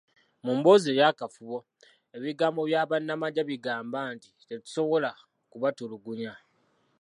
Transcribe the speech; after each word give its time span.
Mu 0.45 0.51
mboozi 0.57 0.89
ey'akafubo, 0.91 1.57
ebigambo 2.17 2.61
bya 2.69 2.81
bannamagye 2.89 3.41
bigamba 3.49 3.99
nti, 4.13 4.29
"Tetusobola 4.47 5.09
kubatulugunya". 5.51 6.33